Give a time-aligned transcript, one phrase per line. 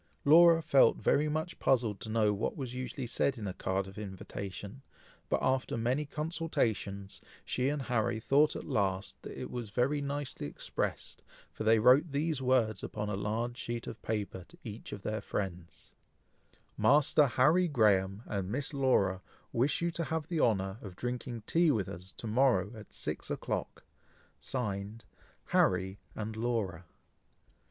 [0.25, 3.99] Laura felt very much puzzled to know what was usually said in a card of
[3.99, 4.81] invitation,
[5.29, 10.47] but after many consultations, she and Harry thought at last, that it was very nicely
[10.47, 11.21] expressed,
[11.53, 15.21] for they wrote these words upon a large sheet of paper to each of their
[15.21, 15.91] friends:
[16.79, 19.21] Master Harry Graham and Miss Laura
[19.53, 23.29] wish you to have the honour of drinking tea with us to morrow, at six
[23.29, 23.83] o'clock.
[24.39, 25.05] (Signed)
[25.49, 26.85] Harry and Laura.